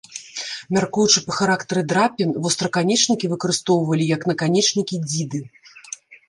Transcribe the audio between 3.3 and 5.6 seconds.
выкарыстоўвалі як наканечнікі дзіды.